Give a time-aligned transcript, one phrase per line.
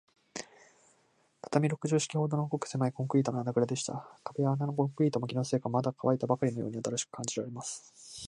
[1.43, 4.09] 畳六畳敷きほどの、ごくせまいコンクリートの穴ぐらでした。
[4.23, 7.93] 壁や床のコンクリートも、気のせいか、まだかわいたばかりのように新しく感じられます。